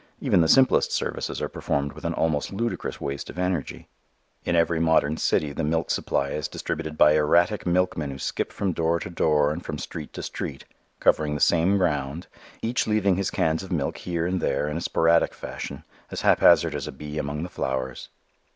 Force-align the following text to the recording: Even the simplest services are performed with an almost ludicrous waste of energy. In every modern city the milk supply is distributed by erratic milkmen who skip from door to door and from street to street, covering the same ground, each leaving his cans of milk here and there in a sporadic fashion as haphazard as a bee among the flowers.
Even 0.19 0.41
the 0.41 0.47
simplest 0.47 0.91
services 0.91 1.43
are 1.43 1.47
performed 1.47 1.93
with 1.93 2.05
an 2.05 2.13
almost 2.15 2.51
ludicrous 2.51 2.99
waste 2.99 3.29
of 3.29 3.37
energy. 3.37 3.87
In 4.45 4.55
every 4.55 4.79
modern 4.79 5.15
city 5.17 5.53
the 5.53 5.63
milk 5.63 5.91
supply 5.91 6.29
is 6.31 6.47
distributed 6.47 6.97
by 6.97 7.13
erratic 7.13 7.67
milkmen 7.67 8.09
who 8.09 8.17
skip 8.17 8.51
from 8.51 8.73
door 8.73 8.99
to 8.99 9.11
door 9.11 9.51
and 9.53 9.63
from 9.63 9.77
street 9.77 10.11
to 10.13 10.23
street, 10.23 10.65
covering 10.99 11.35
the 11.35 11.39
same 11.39 11.77
ground, 11.77 12.25
each 12.63 12.87
leaving 12.87 13.15
his 13.15 13.29
cans 13.29 13.61
of 13.61 13.71
milk 13.71 13.97
here 13.99 14.25
and 14.25 14.41
there 14.41 14.67
in 14.67 14.75
a 14.77 14.81
sporadic 14.81 15.35
fashion 15.35 15.83
as 16.09 16.21
haphazard 16.21 16.73
as 16.73 16.87
a 16.87 16.91
bee 16.91 17.19
among 17.19 17.43
the 17.43 17.47
flowers. 17.49 18.09